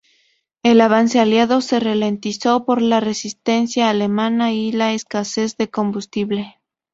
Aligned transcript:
El 0.63 0.81
avance 0.81 1.19
aliado 1.19 1.61
se 1.61 1.79
ralentizó 1.79 2.65
por 2.65 2.81
la 2.81 3.01
resistencia 3.01 3.87
alemana 3.91 4.51
y 4.51 4.71
la 4.71 4.93
escasez 4.93 5.57
de 5.57 5.69
combustible. 5.69 6.57